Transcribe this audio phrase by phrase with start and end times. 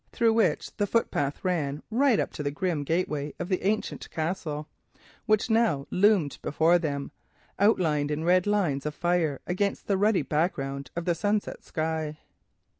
[0.11, 4.67] Through these the footpath ran right up to the grim gateway of the ancient Castle,
[5.27, 7.11] which now loomed before them,
[7.59, 12.17] outlined in red lines of fire against the ruddy background of the sunset sky.